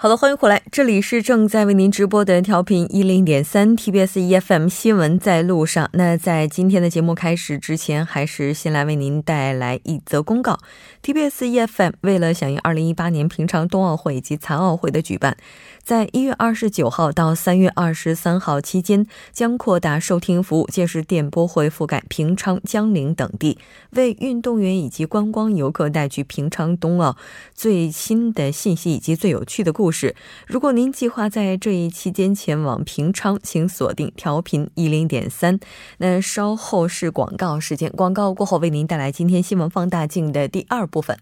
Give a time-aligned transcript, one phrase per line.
[0.00, 5.90] 好的，欢迎回来，这里是正在为您直播的调频一零点三 TBS EFM 新闻在路上。
[5.94, 10.56] 那在今天的节目开始之前，还是先来为您带来一则公告
[11.02, 15.36] ：TBS EFM 为了响应二零一八年平昌冬奥会以及残奥会的举办。
[15.82, 23.58] 在一月二十九号到三月二十三号期间，将扩大收听服务，届时电波会覆盖平昌、江陵等地，
[23.92, 27.16] 为运动员以及观光游客带去平昌冬奥
[27.52, 29.87] 最新的信息以及最有趣的故。
[29.90, 30.14] 事
[30.46, 35.58] 如果您计划在这一期间前往平昌，请锁定调频一零点三。
[35.98, 41.18] 那稍后是广告时间，广告过后为您带来今天新闻放大镜的第二部分。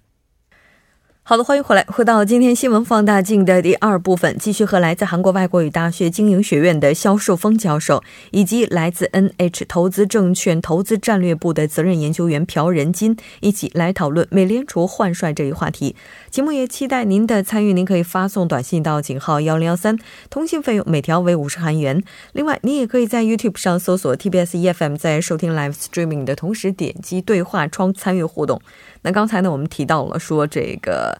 [1.29, 15.97] 好的，欢迎回来，回到今天新闻放大镜的第二部分，继续和来自韩国外国语大学经营学院的肖树峰教授，以及来自 NH 投资证券投资战略部的责任研究员朴仁金一起来讨论美联储换帅这一话题。
[16.31, 19.99] 节目也期待您的参与，您可以发送短信到井号幺零幺三，
[20.31, 22.01] 通信费用每条为五十韩元。
[22.35, 28.61] 另外，您也可以在 YouTube 上搜索 TBS EFM，在收听 Live Streaming 的同时点击对话窗参与互动。
[29.07, 31.17] 那刚才呢，我们提到了说这个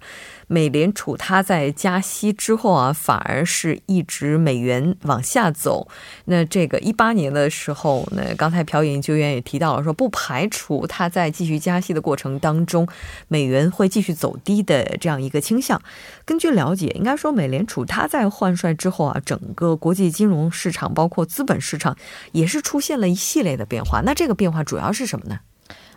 [0.49, 5.87] 美联储它在加息之后啊，反而是一直美元往下走。
[6.25, 12.89] 那这个一八年的时候呢，刚才朴研究员也提到了说，不排除它在继续加息的过程当中，
[13.29, 15.81] 美元会继续走低的这样一个倾向。
[16.25, 21.97] 根据了解，应该说美联储它在换帅之后啊，整个国际金融市场包括资本市场
[22.33, 24.01] 也是出现了一系列的变化。
[24.05, 25.39] 那这个变化主要是什么呢？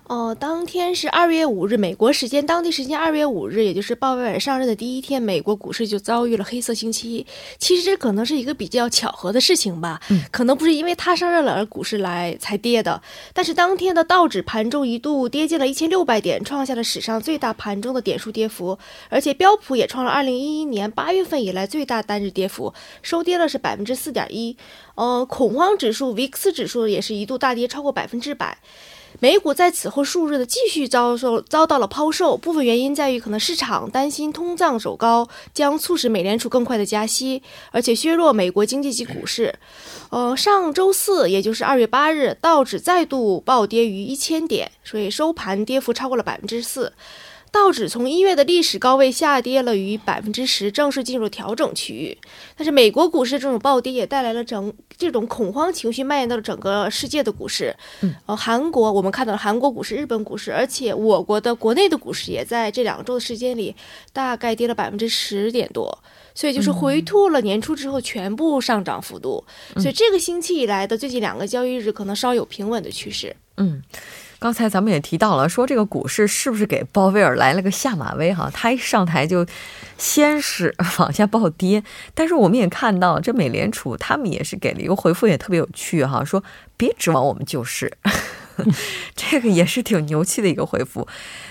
[0.09, 7.28] 哦，当天是二月五日，美国时间当地时间二月五日，也就是鲍威尔上任的第一天，美国股市就遭遇了黑色星期一。
[7.59, 13.00] 其实这可能是一个比较巧合的事情吧，可能不是因为他上任了而股市来才跌的。
[13.36, 24.58] 但是当天的道指盘中一度跌进了一千六百点，创下了史上最大盘中的点数跌幅，而且标普也创了二零一一年八月份以来最大单日跌幅，收跌了是百分之四点一。
[24.96, 28.58] 呃，恐慌指数 VIX 指数也是一度大跌超过百分之百。
[29.22, 39.53] 美股在此后数日的继续遭受遭到了抛售，部分原因在于可能市场担心通胀走高将促使美联储更快的加息，而且削弱美国经济及股市。
[40.09, 46.94] 呃，上周四，也就是二月八日，道指再度暴跌于一千点，所以收盘跌幅超过了百分之四。
[47.52, 52.18] 道指从一月的历史高位下跌了逾百分之十，正式进入调整区域。
[52.56, 57.76] 但是美国股市这种暴跌也带来了整这种恐慌情绪蔓延到了整个世界的股市。
[58.02, 63.76] 嗯，呃，韩国我们看到了韩国股市、日本股市，而且我国的国内的股市也在这两周的时间里
[64.14, 65.98] 大概跌了百分之十点多，
[66.36, 69.44] 所以就是回吐了年初之后全部上涨幅度。
[69.76, 73.36] 所以这个星期以来的最近两个交易日可能稍有平稳的趋势。
[73.58, 73.81] 嗯。
[74.39, 78.33] 刚才咱们也提到了，说这个股市是不是给鲍威尔来了个下马威？
[78.33, 79.45] 哈，他一上台就
[79.97, 81.83] 先是往下暴跌，
[82.13, 86.41] 但是我们也看到，这美联储他们也是给了一个回复，也特别有趣哈，说
[86.77, 87.91] 别指望我们救市，
[89.13, 91.06] 这个也是挺牛气的一个回复。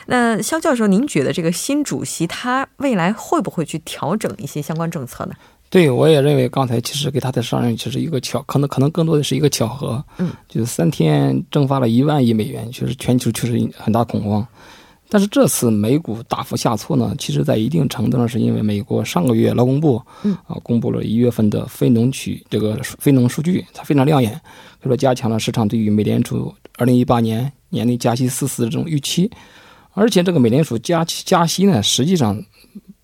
[0.07, 5.35] 那肖教授，您觉得这个新主席他未来会不会去调整一些相关政策呢？
[5.71, 10.03] 对，我也认为刚才其实给他的上任其实一个巧，可能可能更多的是一个巧合。
[10.17, 14.47] 嗯，就是三天蒸发了一万亿美元，确实全球确实很大恐慌。
[15.11, 24.33] 但是这次美股大幅下挫呢，其实在一定程度上是因为美国上个月劳工部嗯啊公布了一月份的非农区这个非农数据，它非常亮眼，
[24.81, 29.31] 可以说加强了市场对于美联储二零一八年年内加息四次的这种预期。
[29.93, 32.43] 而且这个美联储加加息呢，实际上。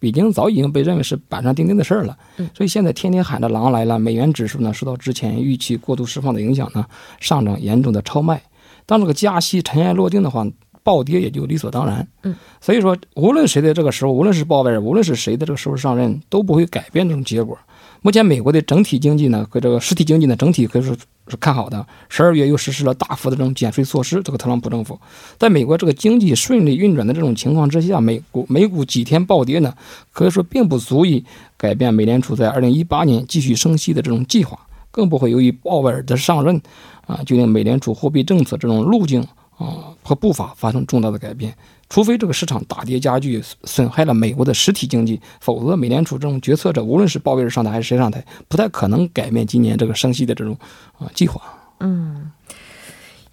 [0.00, 2.16] 已经早已经被认为是板上钉钉的事儿了，
[2.54, 6.84] 所以现在天天喊着狼来了，美元指数呢受到之前预期过度释放的影响呢，
[7.20, 8.42] 上涨严重的超卖。
[8.86, 10.46] 当这个加息尘埃落定的话，
[10.82, 12.06] 暴跌也就理所当然。
[12.22, 17.58] 嗯，所以说无论谁在这个时候，无论是鲍威尔，无论是谁在这个时候上任，都不会改变这种结果。
[18.04, 20.94] 目前美国的整体经济呢，和这个实体经济呢，整体可以说
[21.26, 21.86] 是看好的。
[22.10, 25.00] 十二月又实施了大幅的这种减税措施，这个特朗普政府
[25.38, 29.74] 在美国这个经济顺利运转的这种情况之下，美股美股几天暴跌呢，
[30.12, 31.24] 可以说并不足以
[31.56, 34.58] 改变美联储在二零一八年继续升息的这种计划，
[34.90, 36.60] 更不会由于鲍威尔的上任
[37.06, 41.54] 啊，就令美联储货币政策这种路径啊和步伐发生重大的改变。
[41.88, 50.56] 除非这个市场大跌加剧，损害了美国的实体经济，否则美联储这种决策者，无论是鲍威尔上台还是谁上台，不太可能改变今年这个升息的这种
[50.98, 51.40] 啊计划。
[51.80, 52.32] 嗯。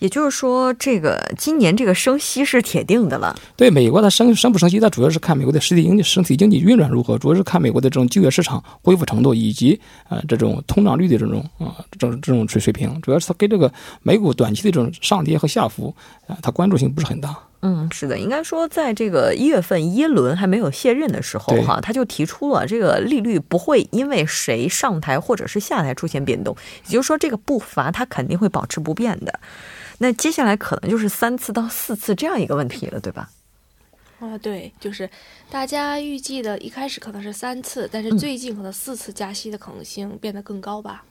[0.02, 3.40] 也就是说，这个今年这个升息是铁定的了。
[3.56, 13.72] 对美国的升升不升息，它主要是看美国的实体经济、实体经济运转如何，主要是看美国的这种就业市场恢复程度以及呃这种通胀率的这种啊这种这种水水平，主要是它跟这个
[14.02, 15.96] 美股短期的这种上跌和下浮
[16.26, 17.38] 啊，它关注性不是很大。
[17.62, 26.56] 嗯，是的，应该说，在这个一月份耶伦还没有卸任的时候，哈，他就提出了这个利率不会因为谁上台或者是下台出现变动，
[26.86, 29.40] 也就是说，这个步伐它肯定会保持不变的。
[30.00, 33.30] 那接下来可能就是三次到四次这样一个问题了，对吧？
[34.20, 35.10] 啊，对，就是
[35.50, 41.04] 大家预计的，一开始可能是三次，但是最近可能四次加息的可能性变得更高吧。
[41.04, 41.11] 嗯，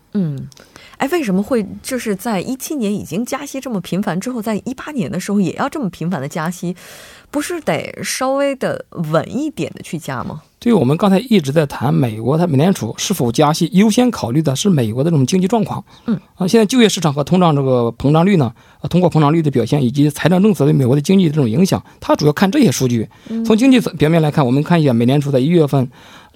[0.96, 6.76] 哎，为什么会就是在一七年已经加息这么频繁之后，在一八年的时候也要这么频繁的加息？
[7.30, 10.42] 不是得稍微的稳一点的去加吗？
[10.58, 15.82] 对，我们刚才一直在谈美国，它美联储是否加息，优先考虑的是美国的这种经济状况。
[16.06, 23.08] 嗯啊，现在就业市场和通胀这个膨胀率呢，啊，通货膨胀率的表现以及财政政策对美国的经济这种影响，它主要看这些数据。
[23.46, 25.88] 从经济表面来看，我们看一下美联储在一月份。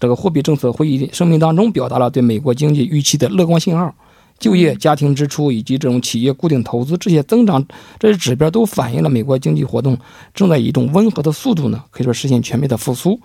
[0.04, 3.90] 这个货币政策会议声明当中表达了对美国经济预期的乐观信号，
[4.38, 7.66] 就业、家庭支出以及这种企业固定投资这些增长
[7.98, 9.96] 这些指标都反映了美国经济活动
[10.34, 13.18] 正在以一种温和的速度呢，可以说实现全面的复苏。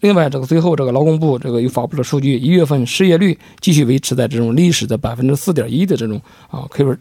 [0.00, 6.18] 另外，这个最后这个劳工部这个又发布了数据，一月份失业率继续维持在这种历史的百分之四点一的这种
[6.48, 6.96] 啊，可以说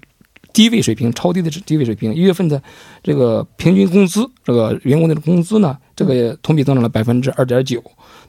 [0.52, 2.14] 低位水平，超低的低位水平。
[2.14, 2.62] 一月份的
[3.02, 7.82] 这个平均工资，这个员工的工资呢，这个同比增长了百分之二点九。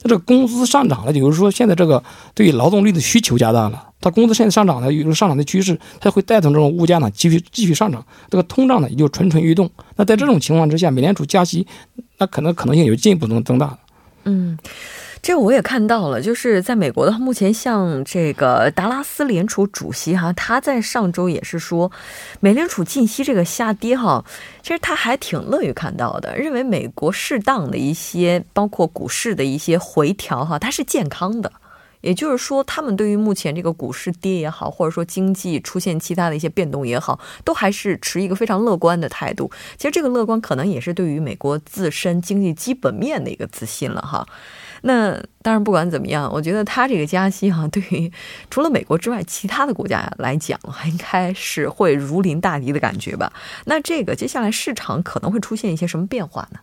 [0.02, 2.02] 那这个工资上涨了，就是说现在这个
[2.34, 9.70] 对劳动力的需求加大了，它工资现在上涨了，有上涨的趋势，它会带动这种物价呢继续继续上涨，这个通胀呢也就蠢蠢欲动。
[9.96, 11.66] 那在这种情况之下，美联储加息，
[12.18, 13.78] 那可能可能性有进一步能增大。
[14.24, 14.58] 嗯。
[15.22, 21.92] 这我也看到了，就是在美国的目前，像这个达拉斯联储主席哈，他在上周也是说，
[22.40, 24.24] 美联储近期这个下跌哈，
[24.62, 31.52] 其实他还挺乐于看到的，认为美国适当的一些包括股市的一些回调哈，它是健康的，
[32.00, 39.50] 也就是说，他们对于目前这个股市跌也好，或者说经济出现其他的一些变动也好，都还是持一个非常乐观的态度。
[39.76, 44.26] 其实这个乐观可能也是对于美国自身经济基本面的一个自信了哈。
[44.82, 45.12] 那
[45.42, 48.10] 当然，不管怎么样，我觉得他这个加息哈，对于
[48.50, 53.32] 除了美国之外，其他的国家来讲，应该是会如临大敌的感觉吧。
[53.64, 56.60] 那这个接下来市场可能会出现一些什么变化呢？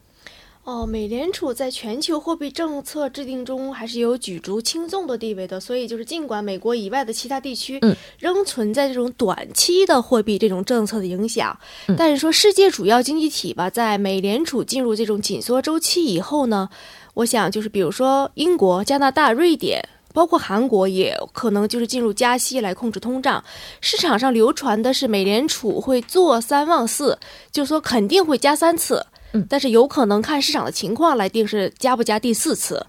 [0.68, 5.62] 哦，美联储在全球货币政策制定中还是有举足轻重的地位的。
[5.62, 7.80] 所以，就是尽管美国以外的其他地区
[8.20, 11.58] 仍存在这种短期的货币这种政策的影响，
[11.98, 16.70] 但是说世界主要经济体吧，在美联储进入这种紧缩周期以后呢？
[17.14, 19.82] 我想，就是比如说英国、加拿大、瑞典，
[20.14, 23.42] 包括韩国，也可能就是进入加息来控制通胀。
[23.80, 27.18] 市场上流传的是美联储会做三忘四，
[27.54, 32.86] 就是说肯定会加三次，嗯，但是有可能看市场的情况来定是加不加第四次。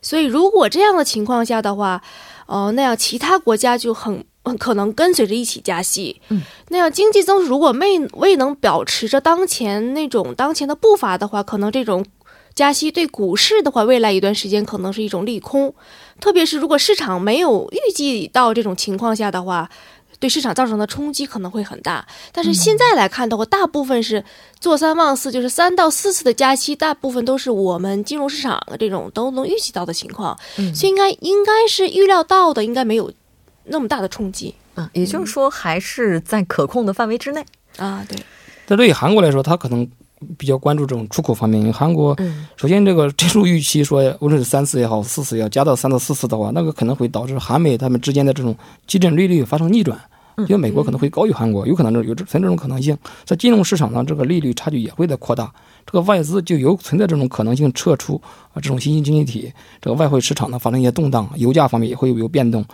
[0.00, 2.02] 所以如果这样的情况下的话，
[2.46, 4.24] 哦，那样其他国家就很
[4.58, 12.04] 可能跟随着一起加息，嗯，那样经济增速如果未未能保持着当前那种当前的步伐的话，可能这种。
[12.54, 15.74] 加息对股市的话，未来一段时间可能是一种利空，
[16.20, 19.70] 特别是如果市场没有预计到这种情况下的话，
[20.22, 22.06] 对市场造成的冲击可能会很大。
[22.30, 24.24] 但是现在来看的话，大部分是
[24.60, 30.38] 做三望四，就是三到四次的加息，大部分都是我们金融市场的这种都能预计到的情况，
[30.74, 33.12] 所以应该应该是预料到的，应该没有
[33.64, 34.54] 那么大的冲击。
[34.76, 37.44] 啊，也就是说还是在可控的范围之内
[37.76, 38.06] 啊。
[38.08, 38.16] 对，
[38.64, 39.90] 但对于韩国来说，它可能。
[40.38, 42.16] 比较关注这种出口方面，因为韩国
[42.56, 49.98] 首先这个 这种预期说，无论是三次也好，四次要加到三到四次的话，那个可能会导致韩美他们之间的这种基准利率发生逆转。
[50.48, 55.52] 因为美国可能会高于韩国，有可能有存在这种可能性，在金融市场上，这个利率差距也会在扩大，
[55.86, 58.20] 这个外资就有存在这种可能性撤出
[58.52, 62.64] 啊，这种新兴经济体，这个外汇市场呢发生一些动荡，油价方面也会有变动，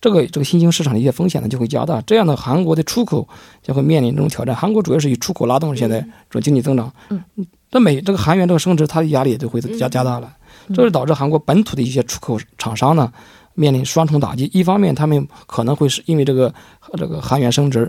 [0.00, 3.28] 这个这个新兴市场的一些风险呢就会加大，这样的韩国的出口
[3.62, 4.54] 将会面临这种挑战。
[4.54, 7.22] 韩国主要是以出口拉动现在这种经济增长，嗯，
[7.70, 10.32] 这美这个韩元这个升值，它的压力也就会加加大了，
[10.74, 13.12] 这是导致韩国本土的一些出口厂商呢。
[13.56, 16.52] 面临双重打击，一方面他们可能会是因为这个
[16.98, 17.88] 这个韩元升值，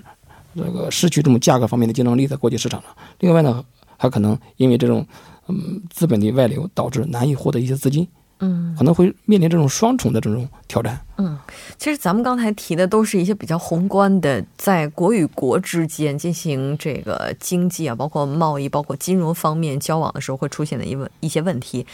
[0.56, 3.66] 这个失去这种价格方面的竞争力在国际市场上；另外呢，
[3.98, 5.06] 还可能因为这种
[5.48, 8.08] 嗯资本的外流导致难以获得一些资金，
[8.40, 11.00] 嗯，可能会面临这种双重的这种挑战。
[11.18, 11.38] 嗯，
[11.78, 21.86] 其实咱们刚才提的都是一些比较宏观的，在国与国之间进行这个经济啊，包括贸易、包括金融方面交往的时候会出现的一问一些问题。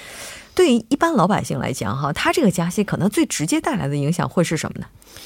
[0.53, 4.85] 对于一般老百姓来讲，哈，他这个加息可能最直接带来的影响会是什么呢？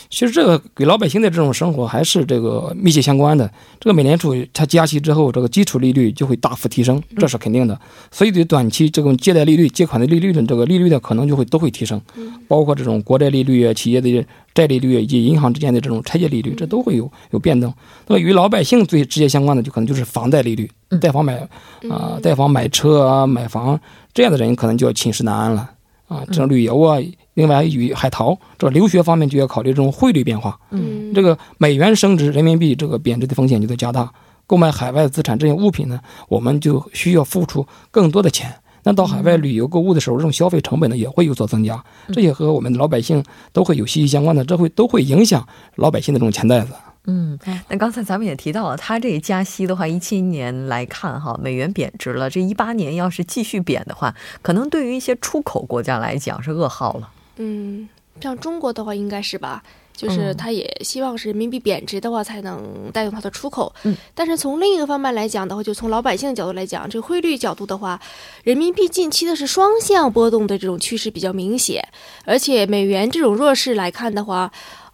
[0.10, 3.50] 其实这个给老百姓的这种生活还是这个密切相关的。
[3.79, 7.79] 这个美联储它加息之后，这个基础利率就会大幅提升，这是肯定的。
[8.12, 12.00] 所以对短期这种借贷利率、借款的利率的这个利率的可能就会都会提升，
[12.48, 17.71] 包括这种国债利率啊、企业的债利率以及银行之间的这种拆借利率，这都会有有变动。
[18.07, 20.71] 那么与老百姓最直接相关的，就可能就是房贷利率，
[21.01, 21.47] 贷房买
[21.89, 23.79] 啊，贷房买车啊，买房
[24.13, 25.69] 这样的人可能就要寝食难安了
[26.07, 26.97] 啊，这种旅游啊。
[27.33, 30.57] 另外，与海淘这留学方面就要考虑这种汇率变化。
[30.71, 34.09] 嗯，这个美元升值，人民币这个贬值的风险就在加大。
[34.47, 38.53] 购买海外资产这些物品呢，我们就需要付出更多的钱。
[38.86, 41.84] 那到海外旅游购物的时候，这种消费成本呢也会有所增加。
[42.13, 46.74] 这也和我们的老百姓都会有息息相关的，这会都会影响老百姓的这种钱袋子。
[47.08, 47.38] 嗯，
[47.68, 52.30] 那刚才咱们也提到了，它这加息的话，一七年来看哈，美元贬值了。
[52.30, 57.10] 这一八年要是继续贬的话，可能对于一些出口国家来讲是噩耗了。
[57.38, 57.89] 嗯，
[58.22, 59.63] 像中国的话，应该是吧，
[59.96, 63.74] 就是他也希望是人民币贬值的话，才能带动它的出口。
[63.84, 68.00] 嗯，但是从另一个方面来讲的话，就从老百姓的角度来讲，这个汇率角度的话，
[68.44, 71.82] 人民币近期的是双向波动的这种趋势比较明显，
[72.25, 74.52] 而且美元这种弱势来看的话，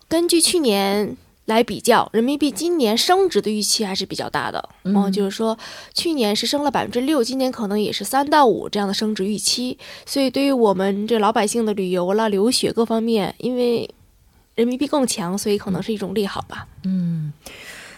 [0.08, 1.18] 根据去年。
[1.46, 4.70] 来比较，人民币今年升值的预期还是比较大的。
[4.84, 5.58] 嗯，就是说
[5.94, 9.78] 去年是升了百分之六，今年可能也是三到五这样的升值预期。
[10.06, 13.90] 所以对于我们这老百姓的旅游啦、留学各方面，因为
[14.56, 16.68] 人民币更强，所以可能是一种利好吧。
[16.84, 17.34] 嗯。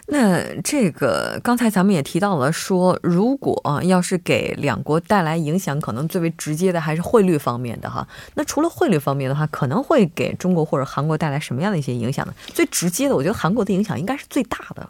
[0.06, 8.06] 那这个刚才咱们也提到了，说如果要是给两国带来影响，可能最为直接的还是汇率方面的哈。
[8.36, 12.34] 那除了汇率方面的话，可能会给中国或者韩国带来什么样的一些影响呢？
[12.48, 14.90] 最直接的，我觉得韩国的影响应该是最大的。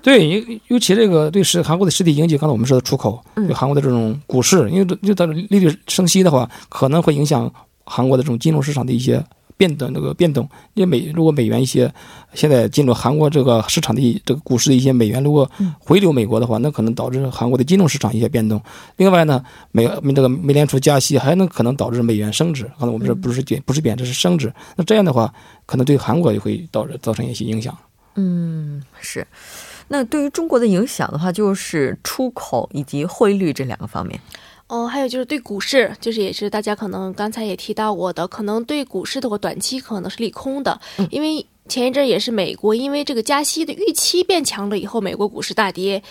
[0.00, 7.52] 对，尤尤其这个对实韩国的实体经济，刚才我们说的出口，对韩国的这种股市，因为就它利率升息的话，可能会影响
[7.84, 9.24] 韩国的这种金融市场的一些。
[9.56, 11.92] 变动那个变动，因为美如果美元一些
[12.34, 18.60] 现在进入韩国这个市场的一这个股市的一些美元如果回流美国的话，那可能导致韩国的金融市场一些变动。
[18.96, 22.64] 另外呢，美这个美联储加息还能可能导致美元升值。
[22.78, 25.32] 刚才我们说不是贬不是贬值是升值，那这样的话
[25.66, 27.76] 可能对韩国也会导致造成一些影响。
[28.14, 29.26] 嗯，是。
[29.88, 34.18] 那对于中国的影响的话，就是出口以及汇率这两个方面。
[34.72, 46.02] 哦，还有就是对股市，就是也是大家可能刚才也提到过的，可能对股市的话，短期可能是利空的，因为前一阵也是美国因为这个加息的预期变强了以后，美国股市大跌。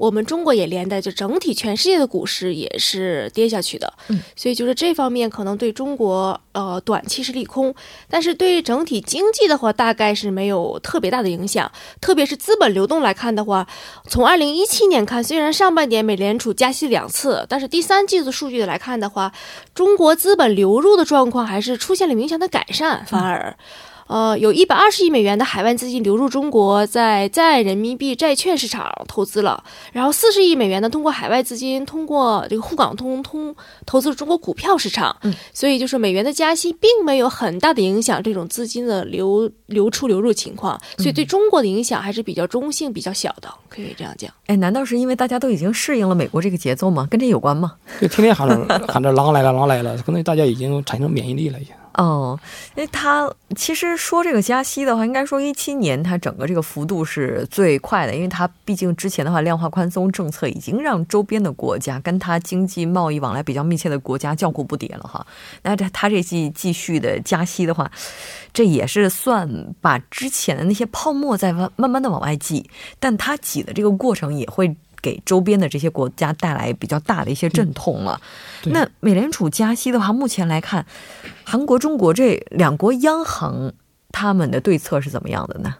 [0.00, 7.74] 我们中国也连带就整体全世界的股市也是跌下去的，嗯，所以就是这方面可能对中国呃短期是利空，
[8.08, 13.68] 但是对整体经济的话大概是没有特别大的影响，特别是资本流动来看的话，
[14.08, 19.30] 从二零一七年看，虽然上半年美联储加息两次，但是第三季度数据来看的话，
[19.74, 23.54] 中国资本流入的状况还是出现了明显的改善，反而。
[24.10, 29.62] 呃，有一百二十亿美元的海外资金流入中国，在在人民币债券市场投资了，
[29.92, 33.54] 然后四十亿美元呢，通过海外资金，通过这个沪港通通
[33.86, 35.16] 投资了中国股票市场。
[35.22, 44.28] 嗯，所以就是美元的加息并没有很大的影响这种资金的流流出流入情况，所以对中国的影响还是比较中性、比较小的，可以这样讲。
[44.46, 47.06] 哎，难道是因为大家都已经适应了美国这个节奏吗？
[47.08, 47.74] 跟这有关吗？
[48.02, 51.72] 就天天喊着喊着狼来了，狼来了，可能大家已经产生免疫力了，已经。
[51.94, 52.38] 哦，
[52.76, 65.26] 因为它其实说这个加息的话，应该说一七年它整个这个幅度是最快的，因为它毕竟之前的话量化宽松政策已经让周边的国家跟它经济贸易往来比较密切的国家叫苦不迭了哈。
[65.62, 67.90] 那这它这季继续的加息的话，
[68.52, 74.76] 这也是算把之前的那些泡沫在慢慢的往外挤，但它挤的这个过程也会。
[75.02, 78.20] 给周边的这些国家带来比较大的一些阵痛了。
[78.64, 80.84] 那美联储加息的话，目前来看，
[81.44, 83.72] 韩国、中国这两国央行
[84.10, 85.74] 他们的对策是怎么样的呢？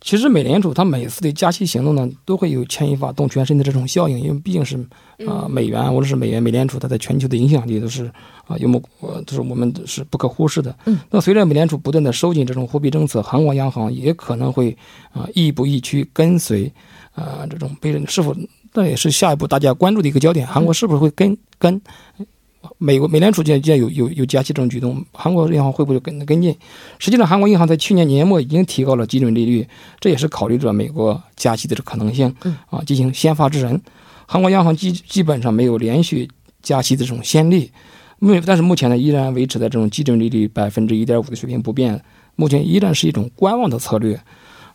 [0.00, 4.76] 其实美联储它每次的加息行动呢，都会有牵一发动全身的这种效应，因为毕竟是
[5.26, 8.04] 啊，美元或者是美元美联储它在全球的影响力都是
[8.46, 10.76] 啊，有目呃，都是我们是不可忽视的。
[10.84, 10.98] 嗯。
[11.08, 14.76] 那随着美联储不断的收紧这种货币政策，韩国央行也可能会
[15.12, 16.70] 啊，亦步亦趋跟随。
[17.14, 18.34] 啊，这种被人是否
[18.72, 20.46] 那也是下一步大家关注的一个焦点。
[20.46, 21.80] 韩国是不是会跟跟
[22.78, 25.04] 美国美联储间间有有有加息这种举动？
[25.12, 26.56] 韩国银行会不会跟跟进？
[26.98, 29.66] 实际上，韩国银行在去年年末已经提高了基准利率，
[30.00, 32.34] 这也是考虑着美国加息的这可能性。
[32.70, 33.80] 啊，进行先发制人。
[34.26, 36.28] 韩国央行基基本上没有连续
[36.62, 37.70] 加息的这种先例，
[38.18, 42.02] 目但是目前呢依然维持在这种基准利率百分之一点五的水平不变，
[42.34, 44.18] 目前依然是一种观望的策略。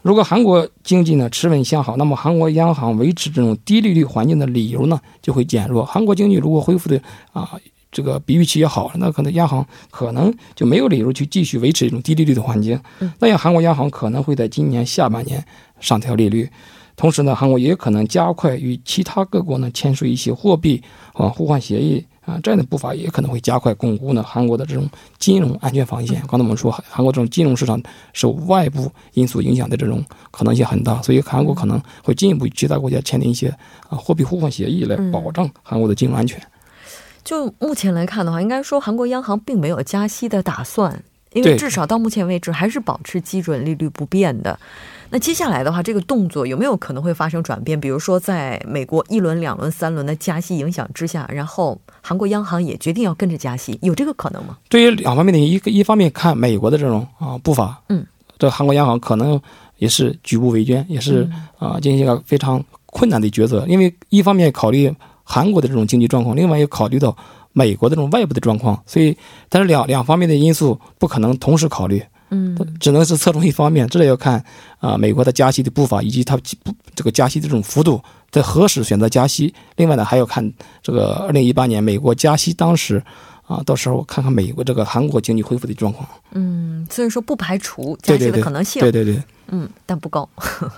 [0.01, 5.83] 如果韩国经济呢持稳向好，那么韩国央行维持这种低利率环境的理由呢就会减弱。
[5.83, 7.01] 韩国经济如果恢复的
[7.33, 7.59] 啊
[7.91, 12.79] 这个比预期要好，那可能央行可能就没有理由去继续维持这种低利率的环境。
[13.19, 15.43] 那样韩国央行可能会在今年下半年
[15.79, 16.47] 上调利率，
[16.95, 20.81] 同时呢，韩国也可能加快与其他各国呢签署一些货币
[21.13, 26.21] 啊互换协议啊，这样的步伐也可能会加快巩固呢韩国的这种金融安全防线。
[26.27, 27.81] 刚才我们说，韩国这种金融市场
[28.13, 33.47] 受外部因素影响的这种可能性很大，所以韩国可能会进一步与其他国家签订一些
[33.89, 36.39] 啊货币互换协议来保障韩国的金融安全。
[37.23, 44.57] 就目前来看的话，应该说韩国央行并没有加息的打算，因为至少到目前为止还是保持基准利率不变的。
[45.11, 47.79] 那接下来的话，这个动作有没有可能会发生转变？
[47.79, 54.57] 比如说，在美国一轮、两轮、三轮的加息影响之下，然后韩国央行也决定要跟着加息，有这个可能吗？
[54.69, 58.05] 对于两方面的一个一方面看美国的这种啊步伐，嗯，
[58.37, 59.39] 这韩国央行可能
[59.77, 64.93] 也是举步维艰，也是啊进行一个非常困难的抉择，因为一方面考虑。
[65.31, 67.15] 韩国的这种经济状况，另外又考虑到
[67.53, 69.15] 美国的这种外部的状况，所以
[69.47, 74.43] 但是两两方面的因素不可能同时考虑，嗯，只能是侧重一方面，这要看
[74.79, 79.53] 啊美国的加息的步伐以及它不这个加息的这种幅度，在何时选择加息。
[79.75, 83.01] 另外呢，还要看这个二零一八年美国加息当时
[83.47, 86.07] 啊，到时候看看美国这个韩国经济恢复的状况。
[86.31, 88.79] 嗯，所以说不排除加息的可能性。
[88.79, 90.29] 对对对，嗯，但不高。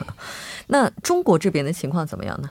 [0.67, 2.50] 那中国这边的情况怎么样呢？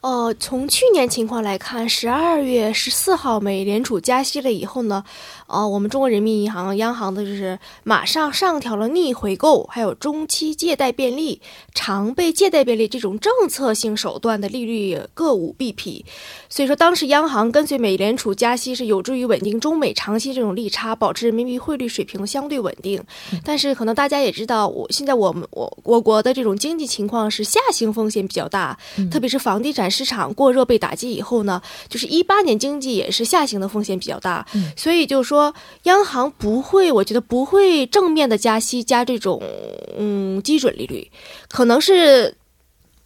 [0.00, 5.04] 呃，从去年情况来看，十二月十四号美联储加息了以后呢，
[5.50, 11.40] 呃，我们中国人民银行央行的就是马上上调了逆回购、还有中期借贷便利、
[11.74, 16.04] 常备借贷便利这种政策性手段的利率各五 BP。
[16.48, 23.02] 所以说，当时央行跟随美联储加息是有助于稳定中美长期这种利差，保持人民币汇率水平的相对稳定。
[23.44, 28.78] 但是可能大家也知道，我现在我们我我国的这种经济情况是下行风险比较大，
[29.10, 29.90] 特别是房地产。
[29.90, 35.54] 市场过热被打击以后呢，就是一八年经济也是下行的风险比较大，所以就是说
[35.84, 39.42] 央行不会，我觉得不会正面的加息加这种
[39.96, 41.10] 嗯基准利率，
[41.48, 42.36] 可能是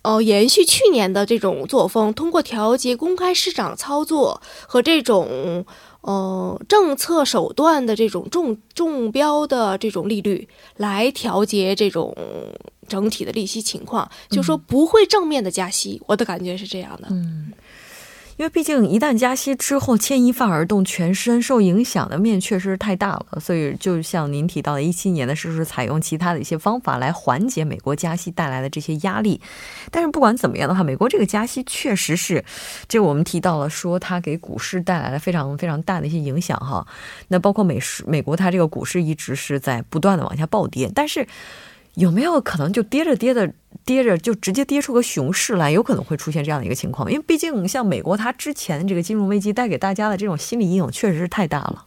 [0.03, 5.65] 呃延续去年的这种作风，通过调节公开市场操作和这种
[6.01, 12.17] 呃政策手段的这种中中标的这种利率来调节这种。
[12.87, 17.09] 整体的利息情况，就说不会正面的加息，我的感觉是这样的。
[17.11, 17.51] 嗯，
[18.37, 23.39] 因为毕竟一旦加息之后，牵一发而动全身，受影响的面确实是太大了。
[23.41, 29.41] 所以，就像您提到的，一七年的是是采用其他的一些方法来缓解美国加息带来的这些压力。
[29.93, 32.45] 但是不管怎么样的话，美国这个加息确实是，
[32.89, 36.85] 这我们提到了说它给股市带来了非常非常大的一些影响哈。
[37.29, 41.27] 那包括美市美国它这个股市一直是在不断的往下暴跌，但是。
[41.95, 43.53] 有没有可能就跌着跌着
[43.85, 45.71] 跌着就直接跌出个熊市来？
[45.71, 51.85] 有可能会出现这样的一个情况，因为毕竟像美国，它之前这个金融危机带给大家的这种心理阴影确实是太大了。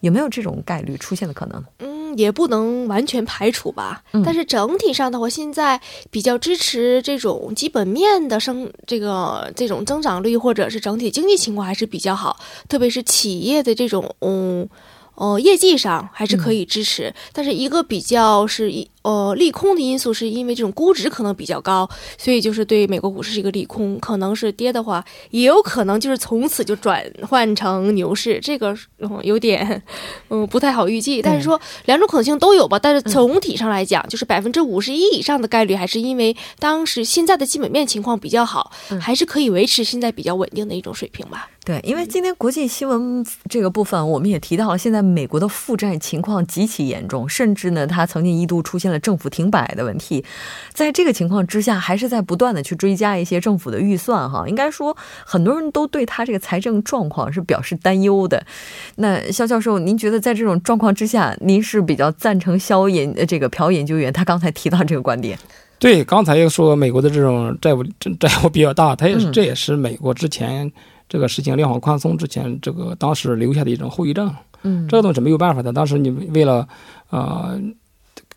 [0.00, 1.62] 有没有这种概率出现的可能？
[1.78, 4.02] 嗯，也不能完全排除吧。
[4.24, 14.68] 但是整体上的话，现在比较支持这种基本面的升，这个这种增长率或者是整体经济情况还是比较好，特别是企业的这种嗯。
[15.14, 29.82] 哦，业绩上还是可以支持，但是一个比较是一呃利空的因素，是因为这种估值可能比较高，所以就是对美国股市是一个利空，可能是跌的话，也有可能就是从此就转换成牛市，这个嗯有点
[30.28, 31.20] 嗯不太好预计。
[31.20, 41.50] 但是说两种可能性都有吧，但是总体上来讲，就是百分之五十一以上的概率，还是因为当时现在的基本面情况比较好，还是可以维持现在比较稳定的一种水平吧。
[41.62, 50.24] 对，因为今天国际新闻这个部分，我们也提到了，现在美国的负债情况极其严重，甚至呢，它曾经一度出现了政府停摆的问题。
[50.72, 54.96] 在这个情况之下，还是在不断的去追加一些政府的预算，哈，应该说
[55.26, 58.42] 很多人都对他这个财政状况是表示担忧的。
[58.96, 65.38] 那肖教授，您觉得在这种状况之下，您是比较赞成肖研这个朴研究员他刚才提到这个观点？
[65.78, 67.84] 对，刚才又说美国的这种债务
[68.18, 70.72] 债务比较大，他也是这也是美国之前。
[71.10, 75.72] 这个事情量化宽松之前，这个当时留下的一种后遗症，嗯，这个东西是没有办法的。
[75.72, 76.68] 当时你为了，
[77.10, 77.60] 呃，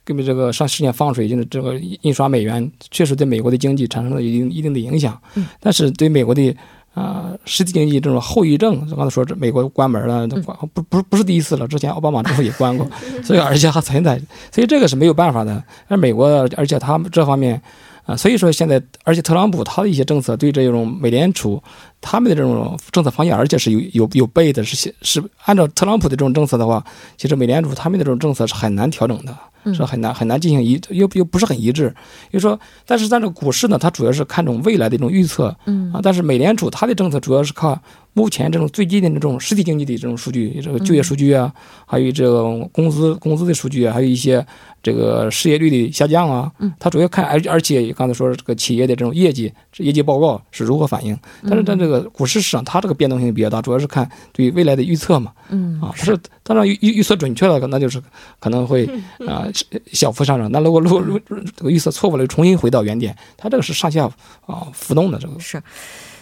[0.03, 5.15] 根本这个上实现放水，就是这个印刷美元，确实对美国的经济产生了一定一定的影响。
[5.35, 6.55] 嗯，但是对美国的
[6.95, 12.89] 啊实体经济这种后遗症，刚才说这美国关门了，关不不不是第一次了，之前奥巴马政府也关过，
[13.23, 14.19] 所以而且还存在，
[14.51, 15.63] 所以这个是没有办法的。
[15.87, 17.61] 而美国，而且他们这方面。
[18.05, 21.61] 啊，所以说现在，而且特朗普他的一些政策对这种美联储
[22.01, 26.83] 他们的这种政策方向，而且是有有有背的，是是按照特朗普的这种政策的话，
[27.17, 31.95] 其实美联储他们的这种政策是很难调整的，是很难很难进行一又又不是很一致。
[32.31, 37.79] 就说，但是在这个股市呢，它主要是看重未来的一种预测，嗯啊，但是美联储它的政策主要是靠
[38.13, 41.51] 目前这种最近的这种实体经济的这种数据，这个就业数据啊，
[41.85, 44.45] 还有这个工资工资的数据啊，还有一些
[44.83, 51.17] 这个失业率的下降啊，嗯，它主要看而而且刚才说这个企业的这种业绩业绩报告是如何反映，
[51.49, 57.99] 但是在这个股市市场它这个变动性比较大，主要是看对未来的预测嘛，嗯啊，是当然预预测准确了，那就是
[58.39, 58.87] 可能会
[59.25, 59.47] 啊
[59.91, 61.19] 小幅上涨，那如果如果如
[61.57, 64.05] 这个预测错误了，重新回到原点，它这个是上下
[64.45, 65.59] 啊浮动的这个是。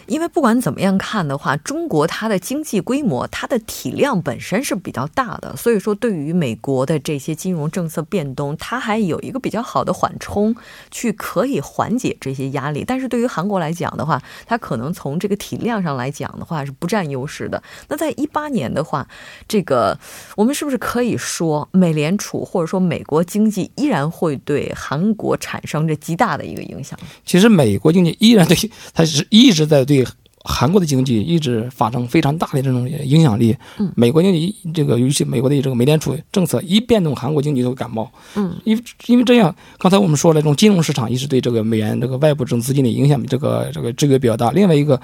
[0.07, 10.55] 因为不管怎么样看的话，中国它的经济规模、它的体量本身是比较大的，所以说对于美国的这些金融政策变动，它还有一个比较好的缓冲，
[10.89, 12.83] 去可以缓解这些压力。
[12.85, 17.61] 但是对于韩国来讲的话，它可能从这个体量上来讲的话是不占优势的。
[17.87, 19.07] 那在一八年的话，
[19.47, 19.97] 这个
[20.35, 26.97] 我们是不是可以说，美联储或者说美国经济依然会对韩国产生着极大的一个影响？
[27.23, 28.57] 其实美国经济依然对
[28.93, 29.85] 它是一直在。
[29.91, 30.00] 对
[30.43, 33.55] 韩国的经济一直发生非常大的这种影响力。
[33.77, 38.11] 嗯，美国经济这个尤其美国的这个美联储政策一变动，韩国经济都感冒。
[38.35, 44.49] 嗯，因为因为这样，刚才我们说了，这种金融市场一直对这个美元这个外部这种资金的影响，这个这个制约比较大。
[44.51, 44.99] 另外一个，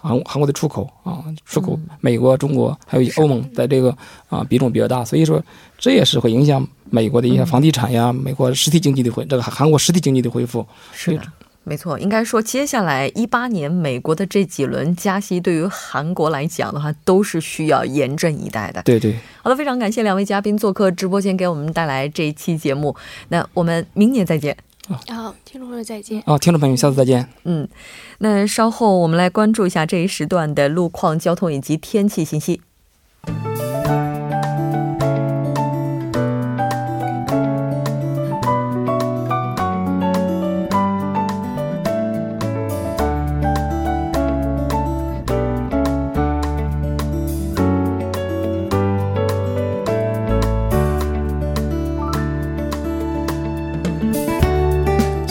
[0.00, 3.96] 韩韩国的出口啊，出口美国、中国还有欧盟在这个
[4.28, 5.42] 啊比重比较大，所以说
[5.76, 10.64] 这也是会影响美国的一些房地产呀，美国实体经济的恢这个韩国实体经济的恢复。
[10.92, 11.22] 是的。
[11.64, 18.82] 没错，应该说，接下来一八年美国的这几轮加息，对于韩国来讲的话，都是需要严阵以待的。
[18.84, 22.96] 对对，好的，非常感谢两位嘉宾做客直播间，给我们带来这一期节目。
[23.28, 24.56] 那我们明年再见。
[24.88, 26.22] 好，听众朋友再见。
[26.24, 27.28] 哦，听众朋友，下次再见。
[27.44, 27.68] 嗯，
[28.20, 32.62] 那稍后我们来关注一下这一时段的路况、交通以及天气信息。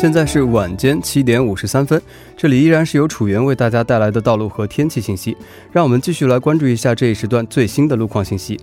[0.07, 2.01] 现在是晚间七点五十三分，
[2.37, 5.35] 这里依然是由楚源为大家带来的道路和天气信息。
[5.69, 8.57] 让我们继续来关注一下这一时段最新的路况信息。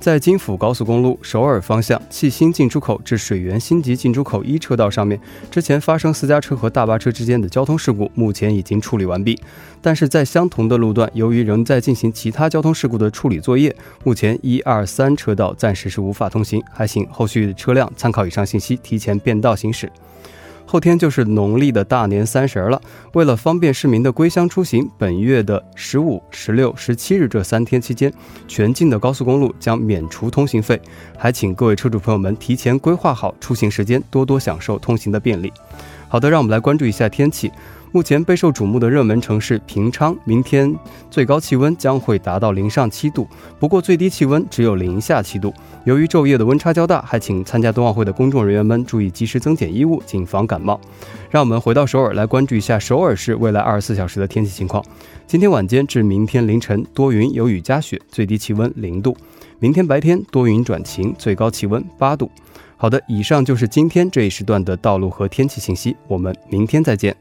[0.00, 9.38] 在京釜高速公路首尔方向汽新进出口至水源新集进出口一车道上面，之前发生私家车和大巴车之间的交通事故，目前已经处理完毕。
[9.82, 19.92] 但是在相同的路段，由于仍在进行其他交通事故的处理作业，目前一二三车道暂时是无法通行，还请后续车辆参考以上信息，提前变道行驶。
[20.66, 22.80] 后天就是农历的大年三十了。
[23.14, 28.12] 为了方便市民的归乡出行，本月的十五、十六、十七日这三天期间，
[28.48, 30.80] 全境的高速公路将免除通行费。
[31.16, 35.52] 还请各位车主朋友们提前规划好出行时间，多多享受通行的便利。
[36.08, 37.50] 好的，让我们来关注一下天气。
[37.96, 40.70] 目前备受瞩目的热门城市平昌，明天
[41.10, 43.26] 最高气温将会达到零上七度，
[43.58, 45.50] 不过最低气温只有零下七度。
[45.84, 50.78] 由于昼夜的温差较大，还请参加冬奥会的公众人员们注意及时增减衣物，谨防感冒。
[51.30, 54.84] 让我们回到首尔来关注一下首尔市未来二十四小时的天气情况。
[55.26, 59.16] 今天晚间至明天凌晨多云有雨夹雪，最低气温零度；
[59.58, 62.30] 明天白天多云转晴，最高气温八度。
[62.76, 67.16] 好的，以上就是今天这一时段的道路和天气信息，我们明天再见。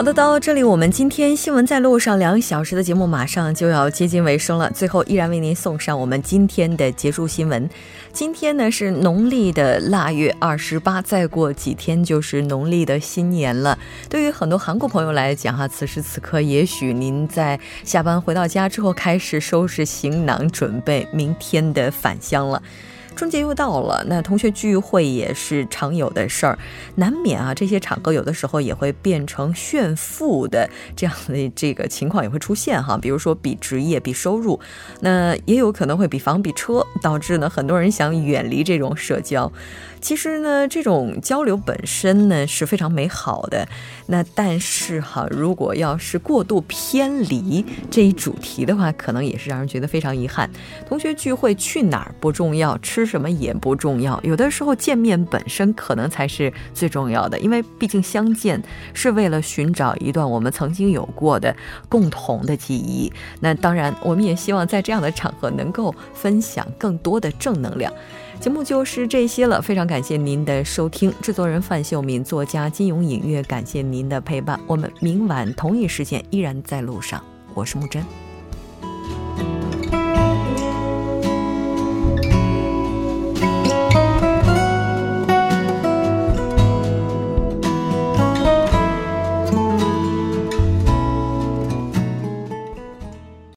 [0.00, 4.70] 好的，到这里我们今天新闻在路上两小时的节目马上就要接近尾声了。
[4.70, 7.68] 最后依然为您送上我们今天的结束新闻。
[8.10, 13.78] 今天呢是农历的腊月二十八，再过几天就是农历的新年了。
[14.08, 22.62] 对于很多韩国朋友来讲哈，此时此刻也许您在下班回到家之后，开始收拾行囊，准备明天的返乡了。
[23.16, 26.58] 春节又到了，那同学聚会也是常有的事儿，
[26.94, 34.58] 难免啊，这些场合有的时候也会变成炫富的这样的这个情况也会出现哈， 比如说比职业、比收入，
[35.00, 39.52] 那也有可能会比房、比车，导致呢很多人想远离这种社交。
[40.00, 43.66] 其实呢，这种交流本身呢是非常美好的。
[44.06, 50.50] 那但是哈，如果要是过度偏离这一主题的话，可能也是让人觉得非常遗憾。
[50.88, 58.60] 同学聚会去哪儿不重要，吃什么也不重要，有的时候见面本身可能才是最重要的，因为毕竟相见
[58.92, 61.54] 是为了寻找一段我们曾经有过的
[61.88, 63.12] 共同的记忆。
[63.38, 67.92] 那当然，我们也希望在这样的场合能够分享更多的正能量。
[68.40, 71.12] 节目就是这些了，非常感谢您的收听。
[71.20, 74.58] 制作人范秀敏，作家金永隐月，感谢您的陪伴。
[74.66, 77.22] 我们明晚同一时间依然在路上，
[77.52, 78.02] 我是木真。